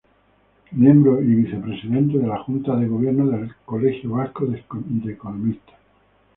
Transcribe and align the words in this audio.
Miembro 0.71 1.21
y 1.21 1.27
Vicepresidente 1.27 2.17
de 2.17 2.25
la 2.25 2.39
Junta 2.41 2.75
de 2.75 2.87
Gobierno 2.87 3.27
del 3.27 3.53
Colegio 3.65 4.09
Vasco 4.09 4.47
de 4.47 4.57
Economistas. 5.11 5.75